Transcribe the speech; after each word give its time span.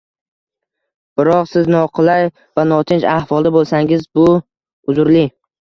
Biroq 1.21 1.51
siz 1.51 1.69
noqulay 1.75 2.27
va 2.61 2.67
notinch 2.73 3.09
ahvolda 3.13 3.55
bo‘lsangiz 3.61 4.13
bu 4.21 4.29
uzrli. 4.93 5.29